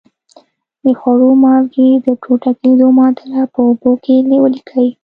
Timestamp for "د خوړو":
0.83-1.29